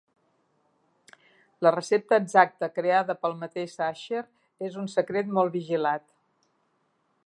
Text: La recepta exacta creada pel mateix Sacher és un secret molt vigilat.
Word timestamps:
La 1.67 1.71
recepta 1.75 2.19
exacta 2.23 2.71
creada 2.79 3.17
pel 3.21 3.37
mateix 3.45 3.77
Sacher 3.81 4.27
és 4.71 4.83
un 4.85 4.93
secret 4.99 5.33
molt 5.39 5.59
vigilat. 5.61 6.09